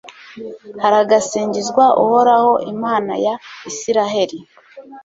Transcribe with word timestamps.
haragasingizwa 0.81 1.83
uhoraho, 2.03 2.51
imana 2.73 3.13
ya 3.25 3.33
israheli 3.69 4.37